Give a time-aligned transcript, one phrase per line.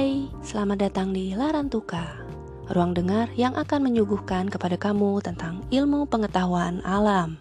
[0.00, 2.24] Hai, selamat datang di Larantuka,
[2.72, 7.36] ruang dengar yang akan menyuguhkan kepada kamu tentang ilmu pengetahuan alam.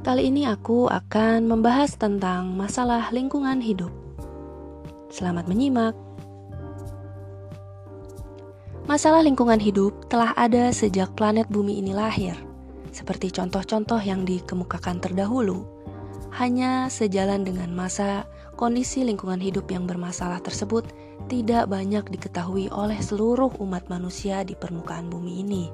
[0.00, 3.92] Kali ini aku akan membahas tentang masalah lingkungan hidup.
[5.12, 5.92] Selamat menyimak.
[8.88, 12.32] Masalah lingkungan hidup telah ada sejak planet bumi ini lahir,
[12.96, 15.68] seperti contoh-contoh yang dikemukakan terdahulu.
[16.32, 18.24] Hanya sejalan dengan masa
[18.56, 20.88] kondisi lingkungan hidup yang bermasalah tersebut
[21.28, 25.64] tidak banyak diketahui oleh seluruh umat manusia di permukaan bumi ini.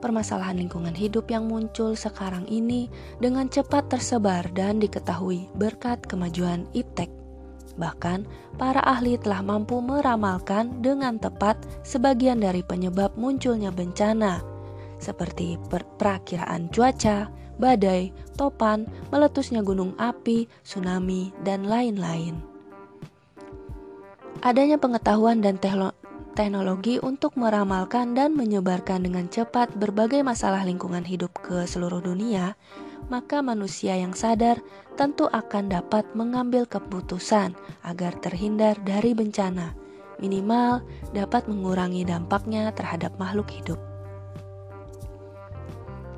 [0.00, 2.88] Permasalahan lingkungan hidup yang muncul sekarang ini
[3.20, 7.12] dengan cepat tersebar dan diketahui berkat kemajuan iptek.
[7.76, 8.24] Bahkan,
[8.56, 14.40] para ahli telah mampu meramalkan dengan tepat sebagian dari penyebab munculnya bencana,
[15.00, 22.40] seperti perakiraan cuaca, badai, topan, meletusnya gunung api, tsunami, dan lain-lain.
[24.40, 25.60] Adanya pengetahuan dan
[26.32, 32.56] teknologi untuk meramalkan dan menyebarkan dengan cepat berbagai masalah lingkungan hidup ke seluruh dunia,
[33.12, 34.62] maka manusia yang sadar
[34.96, 37.52] tentu akan dapat mengambil keputusan
[37.84, 39.76] agar terhindar dari bencana,
[40.16, 40.80] minimal
[41.12, 43.89] dapat mengurangi dampaknya terhadap makhluk hidup.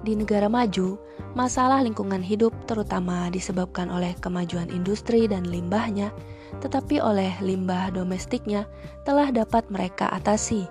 [0.03, 0.99] Di negara maju,
[1.33, 6.13] Masalah lingkungan hidup terutama disebabkan oleh kemajuan industri dan limbahnya,
[6.61, 8.69] tetapi oleh limbah domestiknya
[9.09, 10.69] telah dapat mereka atasi.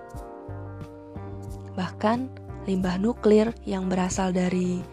[1.74, 2.30] Bahkan,
[2.70, 4.86] limbah nuklir yang berasal dari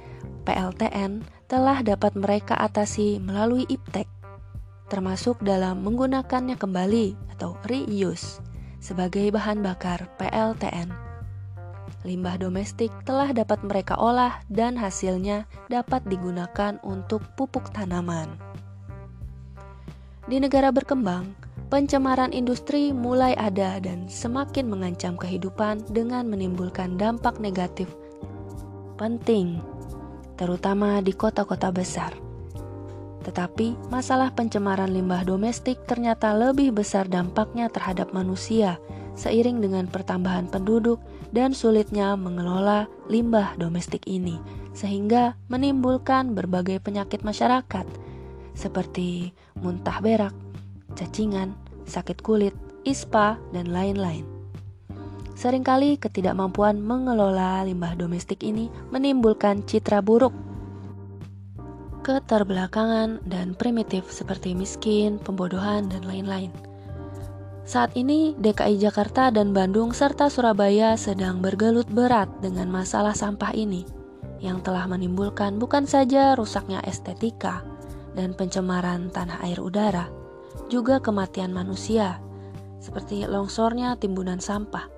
[0.50, 4.10] PLTN telah dapat mereka atasi melalui IPTEK,
[4.90, 8.42] termasuk dalam menggunakannya kembali atau reuse
[8.82, 11.09] sebagai bahan bakar PLTN
[12.08, 18.31] limbah domestik telah dapat mereka olah dan hasilnya dapat digunakan untuk pupuk tanaman.
[20.30, 21.33] Di negara berkembang,
[21.73, 27.89] pencemaran industri mulai ada dan semakin mengancam kehidupan dengan menimbulkan dampak negatif
[28.99, 29.64] penting,
[30.36, 32.11] terutama di kota-kota besar.
[33.23, 38.76] Tetapi, masalah pencemaran limbah domestik ternyata lebih besar dampaknya terhadap manusia
[39.15, 40.99] seiring dengan pertambahan penduduk
[41.30, 44.38] dan sulitnya mengelola limbah domestik ini,
[44.73, 47.86] sehingga menimbulkan berbagai penyakit masyarakat
[48.58, 50.36] seperti muntah berak,
[50.98, 51.56] cacingan,
[51.88, 54.28] sakit kulit, ispa, dan lain-lain.
[55.39, 60.36] Seringkali ketidakmampuan mengelola limbah domestik ini menimbulkan citra buruk
[62.10, 66.50] keterbelakangan dan primitif seperti miskin, pembodohan, dan lain-lain.
[67.70, 73.86] Saat ini, DKI Jakarta dan Bandung serta Surabaya sedang bergelut berat dengan masalah sampah ini,
[74.42, 77.62] yang telah menimbulkan bukan saja rusaknya estetika
[78.18, 80.10] dan pencemaran tanah air udara,
[80.66, 82.18] juga kematian manusia,
[82.82, 84.90] seperti longsornya timbunan sampah,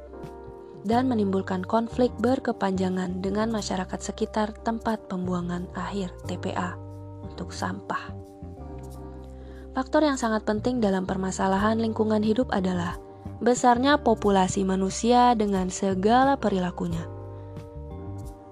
[0.87, 6.79] dan menimbulkan konflik berkepanjangan dengan masyarakat sekitar tempat pembuangan akhir TPA
[7.19, 8.20] untuk sampah.
[9.71, 12.99] Faktor yang sangat penting dalam permasalahan lingkungan hidup adalah
[13.39, 17.07] besarnya populasi manusia dengan segala perilakunya.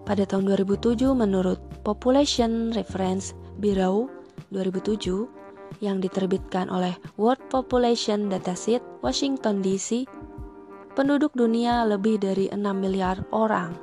[0.08, 4.08] Pada tahun 2007 menurut Population Reference Bureau
[4.56, 10.08] 2007 yang diterbitkan oleh World Population Dataset Washington DC,
[10.96, 13.76] penduduk dunia lebih dari 6 miliar orang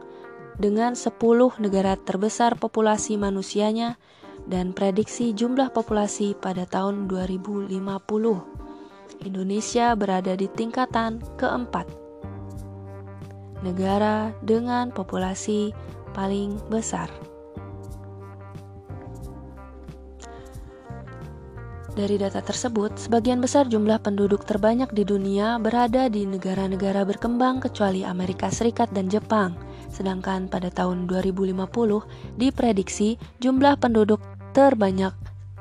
[0.56, 1.12] dengan 10
[1.60, 4.00] negara terbesar populasi manusianya
[4.46, 7.70] dan prediksi jumlah populasi pada tahun 2050.
[9.26, 11.86] Indonesia berada di tingkatan keempat.
[13.62, 15.74] Negara dengan populasi
[16.14, 17.10] paling besar.
[21.96, 28.04] Dari data tersebut, sebagian besar jumlah penduduk terbanyak di dunia berada di negara-negara berkembang kecuali
[28.04, 29.56] Amerika Serikat dan Jepang.
[29.88, 31.56] Sedangkan pada tahun 2050
[32.36, 34.20] diprediksi jumlah penduduk
[34.56, 35.12] terbanyak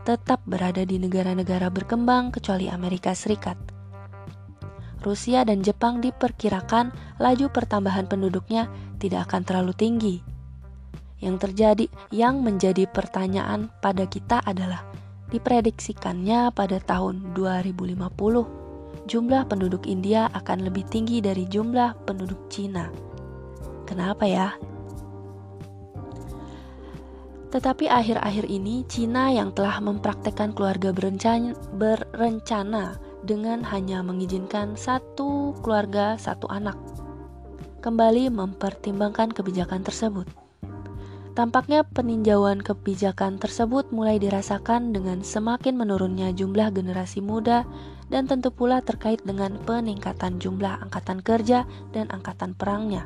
[0.07, 3.59] tetap berada di negara-negara berkembang kecuali Amerika Serikat.
[5.03, 10.15] Rusia dan Jepang diperkirakan laju pertambahan penduduknya tidak akan terlalu tinggi.
[11.19, 14.87] Yang terjadi yang menjadi pertanyaan pada kita adalah
[15.27, 17.99] diprediksikannya pada tahun 2050
[19.11, 22.87] jumlah penduduk India akan lebih tinggi dari jumlah penduduk Cina.
[23.83, 24.55] Kenapa ya?
[27.55, 36.19] Tetapi akhir-akhir ini Cina yang telah mempraktekkan keluarga berencana, berencana dengan hanya mengizinkan satu keluarga
[36.19, 36.75] satu anak
[37.79, 40.27] kembali mempertimbangkan kebijakan tersebut.
[41.37, 47.61] Tampaknya peninjauan kebijakan tersebut mulai dirasakan dengan semakin menurunnya jumlah generasi muda
[48.11, 53.05] dan tentu pula terkait dengan peningkatan jumlah angkatan kerja dan angkatan perangnya.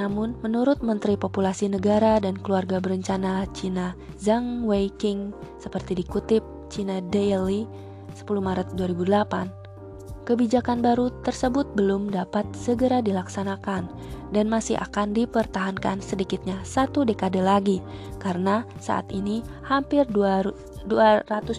[0.00, 6.40] Namun, menurut Menteri Populasi Negara dan Keluarga Berencana Cina Zhang Weiqing, seperti dikutip
[6.72, 7.68] China Daily
[8.16, 13.92] 10 Maret 2008, kebijakan baru tersebut belum dapat segera dilaksanakan
[14.32, 17.84] dan masih akan dipertahankan sedikitnya satu dekade lagi
[18.24, 20.88] karena saat ini hampir 200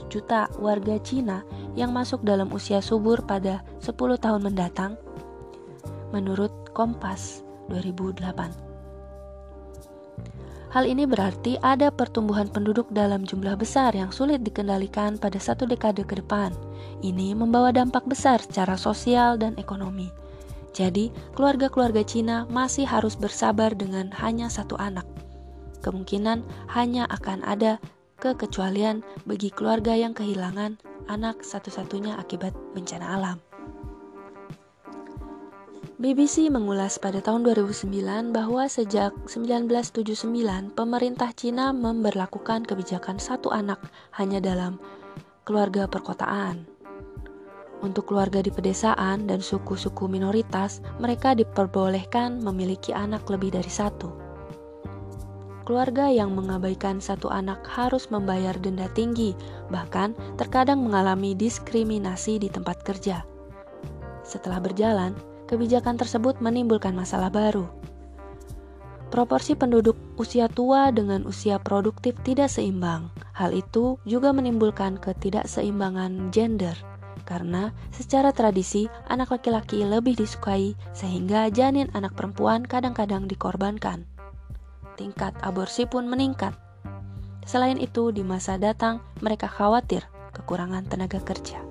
[0.10, 1.46] juta warga Cina
[1.78, 4.98] yang masuk dalam usia subur pada 10 tahun mendatang.
[6.10, 8.72] Menurut Kompas 2008.
[10.72, 16.08] Hal ini berarti ada pertumbuhan penduduk dalam jumlah besar yang sulit dikendalikan pada satu dekade
[16.08, 16.56] ke depan.
[17.04, 20.08] Ini membawa dampak besar secara sosial dan ekonomi.
[20.72, 25.04] Jadi, keluarga-keluarga Cina masih harus bersabar dengan hanya satu anak.
[25.84, 27.76] Kemungkinan hanya akan ada
[28.24, 30.80] kekecualian bagi keluarga yang kehilangan
[31.12, 33.38] anak satu-satunya akibat bencana alam.
[36.02, 43.78] BBC mengulas pada tahun 2009 bahwa sejak 1979 pemerintah Cina memberlakukan kebijakan satu anak
[44.18, 44.82] hanya dalam
[45.46, 46.66] keluarga perkotaan.
[47.86, 54.10] Untuk keluarga di pedesaan dan suku-suku minoritas, mereka diperbolehkan memiliki anak lebih dari satu.
[55.70, 59.38] Keluarga yang mengabaikan satu anak harus membayar denda tinggi,
[59.70, 63.22] bahkan terkadang mengalami diskriminasi di tempat kerja.
[64.26, 65.14] Setelah berjalan,
[65.52, 67.68] kebijakan tersebut menimbulkan masalah baru.
[69.12, 73.12] Proporsi penduduk usia tua dengan usia produktif tidak seimbang.
[73.36, 76.80] Hal itu juga menimbulkan ketidakseimbangan gender,
[77.28, 84.08] karena secara tradisi anak laki-laki lebih disukai, sehingga janin anak perempuan kadang-kadang dikorbankan.
[84.96, 86.56] Tingkat aborsi pun meningkat.
[87.44, 91.71] Selain itu, di masa datang mereka khawatir kekurangan tenaga kerja.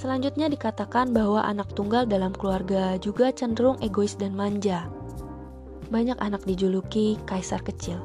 [0.00, 4.88] Selanjutnya dikatakan bahwa anak tunggal dalam keluarga juga cenderung egois dan manja.
[5.92, 8.00] Banyak anak dijuluki kaisar kecil.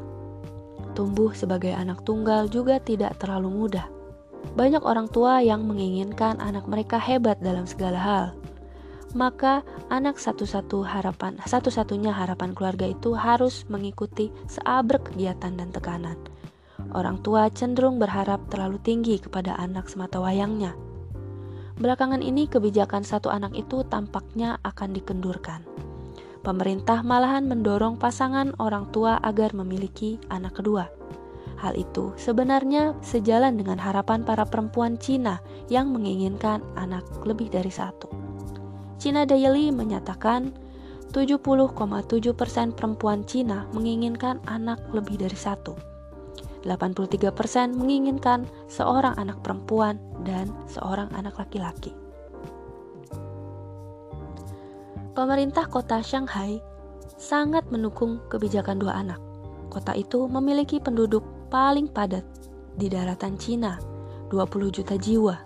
[0.92, 3.88] Tumbuh sebagai anak tunggal juga tidak terlalu mudah.
[4.60, 8.26] Banyak orang tua yang menginginkan anak mereka hebat dalam segala hal.
[9.16, 16.20] Maka anak satu-satu harapan, satu-satunya harapan keluarga itu harus mengikuti seabrek kegiatan dan tekanan.
[16.92, 20.76] Orang tua cenderung berharap terlalu tinggi kepada anak semata wayangnya
[21.76, 25.60] Belakangan ini kebijakan satu anak itu tampaknya akan dikendurkan.
[26.40, 30.88] Pemerintah malahan mendorong pasangan orang tua agar memiliki anak kedua.
[31.60, 38.08] Hal itu sebenarnya sejalan dengan harapan para perempuan Cina yang menginginkan anak lebih dari satu.
[38.96, 40.56] Cina Daily menyatakan
[41.12, 41.76] 70,7%
[42.72, 45.76] perempuan Cina menginginkan anak lebih dari satu.
[46.64, 51.94] 83% menginginkan seorang anak perempuan dan seorang anak laki-laki.
[55.16, 56.60] Pemerintah kota Shanghai
[57.16, 59.22] sangat mendukung kebijakan dua anak.
[59.72, 62.28] Kota itu memiliki penduduk paling padat
[62.76, 63.80] di daratan Cina,
[64.34, 65.40] 20 juta jiwa.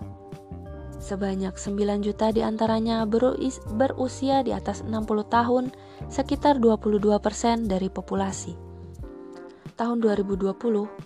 [1.00, 5.70] Sebanyak 9 juta di antaranya berusia di atas 60 tahun,
[6.10, 8.70] sekitar 22% dari populasi
[9.80, 10.52] tahun 2020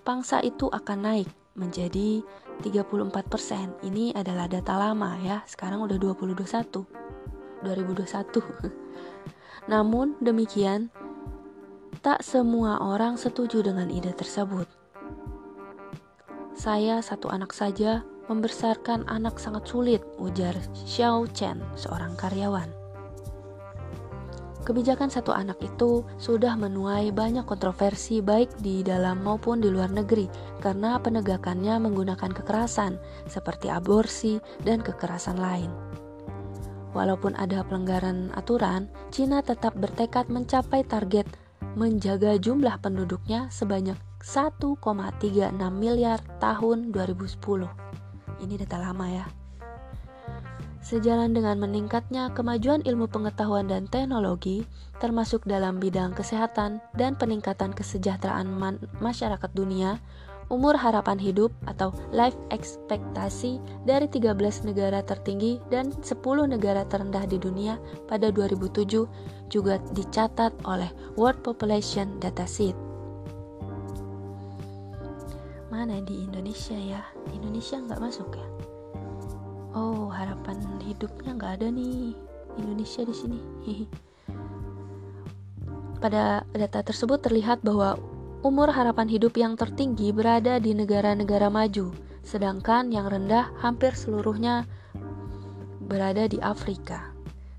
[0.02, 2.26] pangsa itu akan naik menjadi
[2.62, 3.82] 34%.
[3.82, 5.42] Ini adalah data lama ya.
[5.49, 6.84] Sekarang udah 2021.
[7.64, 9.73] 2021.
[9.73, 10.92] Namun demikian
[12.04, 14.68] tak semua orang setuju dengan ide tersebut.
[16.52, 20.52] Saya satu anak saja membesarkan anak sangat sulit, ujar
[20.84, 22.83] Xiao Chen, seorang karyawan.
[24.64, 30.25] Kebijakan satu anak itu sudah menuai banyak kontroversi baik di dalam maupun di luar negeri
[30.64, 32.97] karena penegakannya menggunakan kekerasan
[33.28, 35.68] seperti aborsi dan kekerasan lain.
[36.97, 41.28] Walaupun ada pelanggaran aturan, Cina tetap bertekad mencapai target
[41.76, 44.80] menjaga jumlah penduduknya sebanyak 1,36
[45.76, 47.68] miliar tahun 2010.
[48.40, 49.43] Ini data lama ya.
[50.84, 54.68] Sejalan dengan meningkatnya kemajuan ilmu pengetahuan dan teknologi,
[55.00, 58.44] termasuk dalam bidang kesehatan dan peningkatan kesejahteraan
[59.00, 59.96] masyarakat dunia,
[60.52, 63.56] umur harapan hidup atau life expectancy
[63.88, 64.36] dari 13
[64.68, 66.20] negara tertinggi dan 10
[66.52, 69.08] negara terendah di dunia pada 2007
[69.48, 72.76] juga dicatat oleh World Population Dataset.
[75.72, 77.00] Mana di Indonesia ya?
[77.32, 78.73] Indonesia nggak masuk ya?
[79.74, 82.14] Oh harapan hidupnya nggak ada nih
[82.56, 83.40] Indonesia di sini
[86.02, 87.98] pada data tersebut terlihat bahwa
[88.40, 91.92] umur harapan hidup yang tertinggi berada di negara-negara maju
[92.24, 94.64] sedangkan yang rendah hampir seluruhnya
[95.84, 97.12] berada di Afrika,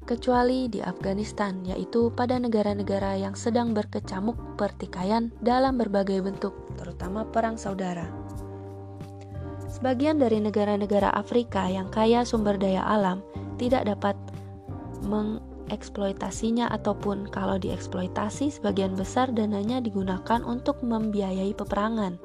[0.10, 7.56] kecuali di Afghanistan, yaitu pada negara-negara yang sedang berkecamuk pertikaian dalam berbagai bentuk, terutama perang
[7.56, 8.25] saudara.
[9.76, 13.20] Sebagian dari negara-negara Afrika yang kaya sumber daya alam
[13.60, 14.16] tidak dapat
[15.04, 22.16] mengeksploitasinya ataupun kalau dieksploitasi sebagian besar dananya digunakan untuk membiayai peperangan,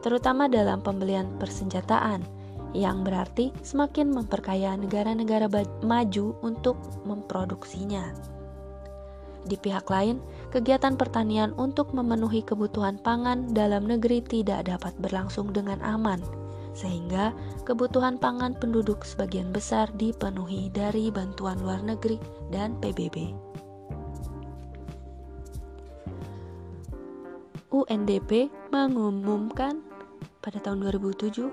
[0.00, 2.24] terutama dalam pembelian persenjataan
[2.72, 5.52] yang berarti semakin memperkaya negara-negara
[5.84, 8.08] maju untuk memproduksinya.
[9.44, 15.78] Di pihak lain, kegiatan pertanian untuk memenuhi kebutuhan pangan dalam negeri tidak dapat berlangsung dengan
[15.86, 16.18] aman,
[16.76, 17.32] sehingga
[17.64, 22.20] kebutuhan pangan penduduk sebagian besar dipenuhi dari bantuan luar negeri
[22.52, 23.32] dan PBB.
[27.72, 29.82] UNDP mengumumkan
[30.44, 31.50] pada tahun 2007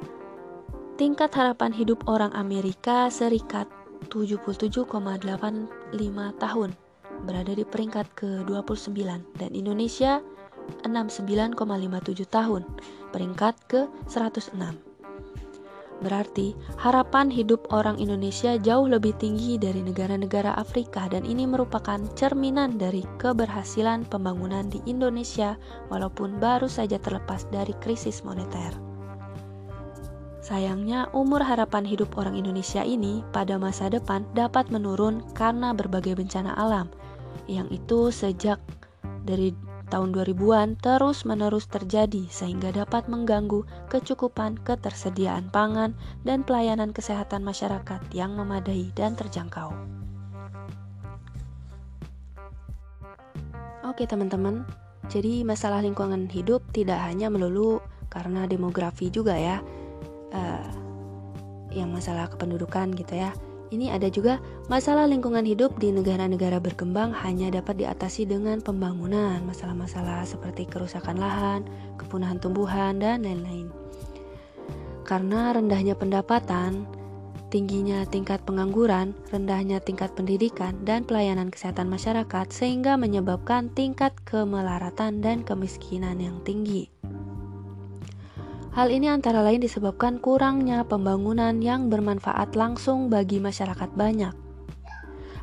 [0.94, 3.66] Tingkat harapan hidup orang Amerika Serikat
[4.14, 4.94] 77,85
[6.38, 6.70] tahun
[7.26, 8.94] berada di peringkat ke-29
[9.42, 10.22] dan Indonesia
[10.86, 11.58] 69,57
[12.30, 12.62] tahun
[13.10, 14.93] peringkat ke-106.
[16.04, 22.76] Berarti harapan hidup orang Indonesia jauh lebih tinggi dari negara-negara Afrika dan ini merupakan cerminan
[22.76, 25.56] dari keberhasilan pembangunan di Indonesia
[25.88, 28.76] walaupun baru saja terlepas dari krisis moneter.
[30.44, 36.52] Sayangnya, umur harapan hidup orang Indonesia ini pada masa depan dapat menurun karena berbagai bencana
[36.60, 36.92] alam,
[37.48, 38.60] yang itu sejak
[39.24, 39.56] dari
[39.94, 43.62] tahun 2000-an terus-menerus terjadi sehingga dapat mengganggu
[43.94, 45.94] kecukupan ketersediaan pangan
[46.26, 49.70] dan pelayanan kesehatan masyarakat yang memadai dan terjangkau.
[53.86, 54.66] Oke teman-teman,
[55.14, 57.78] jadi masalah lingkungan hidup tidak hanya melulu
[58.10, 59.62] karena demografi juga ya,
[60.34, 60.70] uh,
[61.70, 63.30] yang masalah kependudukan gitu ya.
[63.74, 64.38] Ini ada juga
[64.70, 71.66] masalah lingkungan hidup di negara-negara berkembang hanya dapat diatasi dengan pembangunan, masalah-masalah seperti kerusakan lahan,
[71.98, 73.74] kepunahan tumbuhan, dan lain-lain.
[75.10, 76.86] Karena rendahnya pendapatan,
[77.50, 85.42] tingginya tingkat pengangguran, rendahnya tingkat pendidikan, dan pelayanan kesehatan masyarakat, sehingga menyebabkan tingkat kemelaratan dan
[85.42, 86.94] kemiskinan yang tinggi.
[88.74, 94.34] Hal ini antara lain disebabkan kurangnya pembangunan yang bermanfaat langsung bagi masyarakat banyak.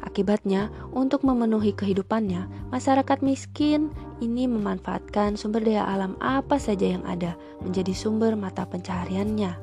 [0.02, 7.38] Akibatnya, untuk memenuhi kehidupannya, masyarakat miskin ini memanfaatkan sumber daya alam apa saja yang ada
[7.62, 9.54] menjadi sumber mata pencahariannya.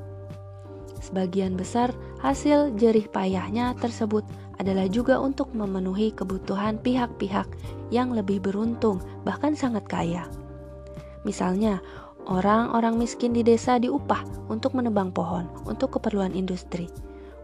[1.04, 1.92] Sebagian besar
[2.24, 4.24] hasil jerih payahnya tersebut
[4.56, 7.46] adalah juga untuk memenuhi kebutuhan pihak-pihak
[7.92, 10.24] yang lebih beruntung, bahkan sangat kaya.
[11.28, 11.84] Misalnya,
[12.28, 16.92] Orang-orang miskin di desa diupah untuk menebang pohon untuk keperluan industri.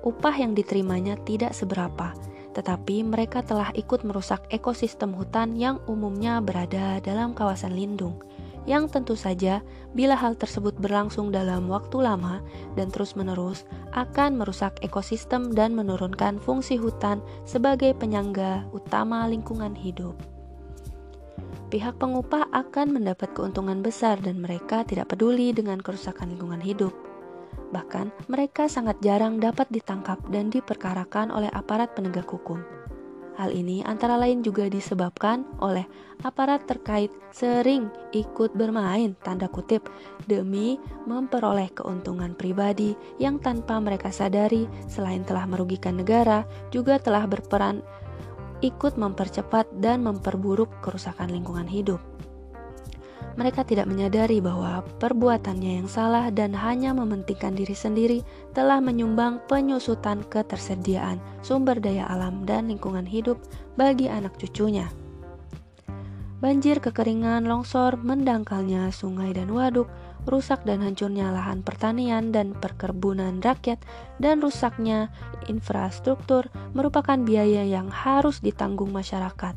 [0.05, 2.13] Upah yang diterimanya tidak seberapa,
[2.53, 8.21] tetapi mereka telah ikut merusak ekosistem hutan yang umumnya berada dalam kawasan lindung.
[8.69, 9.65] Yang tentu saja,
[9.97, 12.45] bila hal tersebut berlangsung dalam waktu lama
[12.77, 13.65] dan terus-menerus,
[13.97, 20.34] akan merusak ekosistem dan menurunkan fungsi hutan sebagai penyangga utama lingkungan hidup
[21.69, 26.93] pihak pengupah akan mendapat keuntungan besar dan mereka tidak peduli dengan kerusakan lingkungan hidup.
[27.71, 32.63] Bahkan, mereka sangat jarang dapat ditangkap dan diperkarakan oleh aparat penegak hukum.
[33.35, 35.83] Hal ini antara lain juga disebabkan oleh
[36.23, 39.91] aparat terkait sering ikut bermain tanda kutip
[40.31, 40.79] demi
[41.11, 47.83] memperoleh keuntungan pribadi yang tanpa mereka sadari selain telah merugikan negara juga telah berperan
[48.65, 52.01] ikut mempercepat dan memperburuk kerusakan lingkungan hidup.
[53.35, 58.19] Mereka tidak menyadari bahwa perbuatannya yang salah dan hanya mementingkan diri sendiri
[58.55, 63.37] telah menyumbang penyusutan ketersediaan sumber daya alam dan lingkungan hidup
[63.75, 64.87] bagi anak cucunya.
[66.39, 69.91] Banjir, kekeringan, longsor, mendangkalnya sungai dan waduk
[70.25, 73.81] rusak dan hancurnya lahan pertanian dan perkebunan rakyat,
[74.19, 75.13] dan rusaknya
[75.47, 79.55] infrastruktur merupakan biaya yang harus ditanggung masyarakat.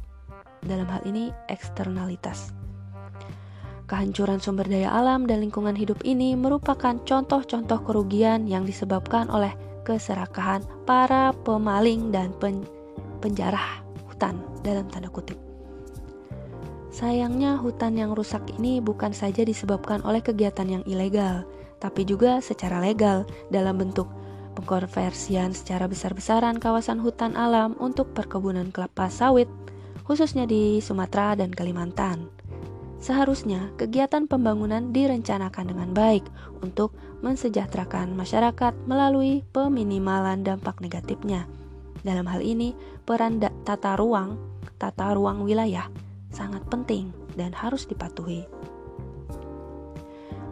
[0.64, 2.52] Dalam hal ini, eksternalitas.
[3.88, 9.56] Kehancuran sumber daya alam dan lingkungan hidup ini merupakan contoh-contoh kerugian yang disebabkan oleh
[9.88, 12.68] keserakahan para pemaling dan pen
[13.24, 13.80] penjarah
[14.12, 15.47] hutan dalam tanda kutip.
[16.98, 21.46] Sayangnya hutan yang rusak ini bukan saja disebabkan oleh kegiatan yang ilegal,
[21.78, 23.22] tapi juga secara legal
[23.54, 24.10] dalam bentuk
[24.58, 29.46] pengkonversian secara besar-besaran kawasan hutan alam untuk perkebunan kelapa sawit,
[30.10, 32.34] khususnya di Sumatera dan Kalimantan.
[32.98, 36.26] Seharusnya kegiatan pembangunan direncanakan dengan baik
[36.66, 41.46] untuk mensejahterakan masyarakat melalui peminimalan dampak negatifnya.
[42.02, 42.74] Dalam hal ini,
[43.06, 44.42] peran tata ruang,
[44.82, 45.86] tata ruang wilayah
[46.38, 48.46] sangat penting dan harus dipatuhi.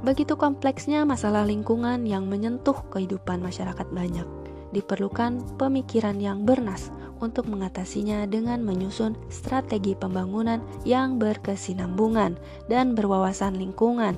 [0.01, 4.25] Begitu kompleksnya masalah lingkungan yang menyentuh kehidupan masyarakat banyak,
[4.73, 12.37] diperlukan pemikiran yang bernas untuk mengatasinya dengan menyusun strategi pembangunan yang berkesinambungan
[12.69, 14.13] dan berwawasan lingkungan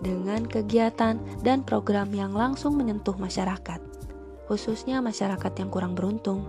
[0.00, 3.78] dengan kegiatan dan program yang langsung menyentuh masyarakat,
[4.48, 6.48] khususnya masyarakat yang kurang beruntung.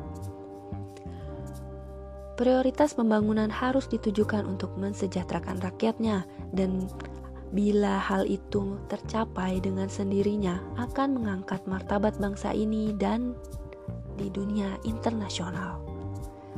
[2.39, 6.89] Prioritas pembangunan harus ditujukan untuk mensejahterakan rakyatnya dan
[7.51, 13.35] Bila hal itu tercapai dengan sendirinya, akan mengangkat martabat bangsa ini dan
[14.15, 15.83] di dunia internasional.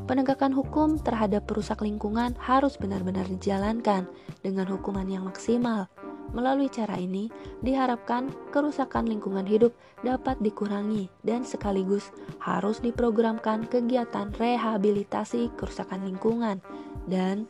[0.05, 4.05] Penegakan hukum terhadap perusak lingkungan harus benar-benar dijalankan
[4.45, 5.89] dengan hukuman yang maksimal.
[6.31, 7.27] Melalui cara ini,
[7.59, 16.63] diharapkan kerusakan lingkungan hidup dapat dikurangi dan sekaligus harus diprogramkan kegiatan rehabilitasi kerusakan lingkungan
[17.05, 17.45] dan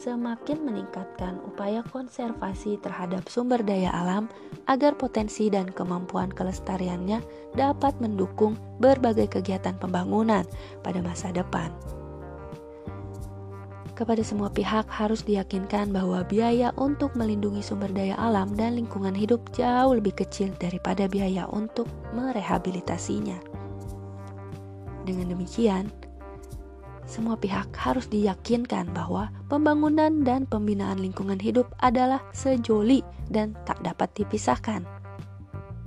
[0.00, 4.32] semakin meningkatkan upaya konservasi terhadap sumber daya alam
[4.64, 7.20] agar potensi dan kemampuan kelestariannya
[7.52, 10.48] dapat mendukung berbagai kegiatan pembangunan
[10.80, 11.68] pada masa depan.
[14.00, 19.52] Kepada semua pihak harus diyakinkan bahwa biaya untuk melindungi sumber daya alam dan lingkungan hidup
[19.52, 21.84] jauh lebih kecil daripada biaya untuk
[22.16, 23.36] merehabilitasinya.
[25.04, 25.92] Dengan demikian,
[27.04, 34.08] semua pihak harus diyakinkan bahwa pembangunan dan pembinaan lingkungan hidup adalah sejoli dan tak dapat
[34.16, 34.80] dipisahkan.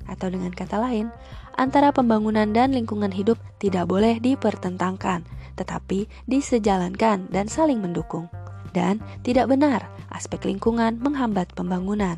[0.06, 1.10] Atau dengan kata lain,
[1.58, 5.26] antara pembangunan dan lingkungan hidup tidak boleh dipertentangkan,
[5.56, 8.30] tetapi disejalankan dan saling mendukung.
[8.74, 12.18] Dan tidak benar aspek lingkungan menghambat pembangunan.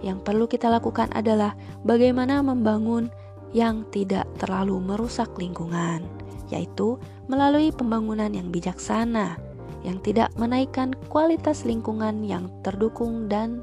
[0.00, 3.10] Yang perlu kita lakukan adalah bagaimana membangun
[3.50, 6.06] yang tidak terlalu merusak lingkungan
[6.50, 6.98] yaitu
[7.30, 9.38] melalui pembangunan yang bijaksana,
[9.86, 13.62] yang tidak menaikkan kualitas lingkungan yang terdukung dan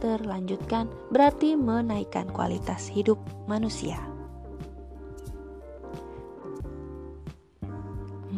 [0.00, 4.00] terlanjutkan, berarti menaikkan kualitas hidup manusia.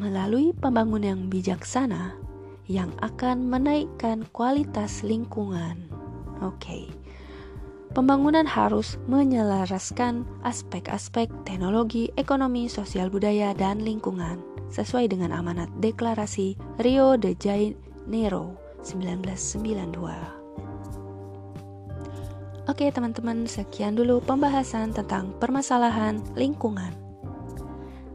[0.01, 2.17] Melalui pembangunan yang bijaksana
[2.65, 5.77] yang akan menaikkan kualitas lingkungan.
[6.41, 6.89] Oke.
[7.93, 14.41] Pembangunan harus menyelaraskan aspek-aspek teknologi, ekonomi, sosial budaya, dan lingkungan
[14.73, 20.41] sesuai dengan amanat Deklarasi Rio de Janeiro 1992.
[22.71, 27.00] Oke teman-teman, sekian dulu pembahasan tentang permasalahan lingkungan.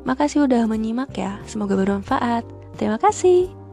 [0.06, 2.46] Makasih udah menyimak ya, semoga bermanfaat.
[2.78, 3.65] Terima kasih.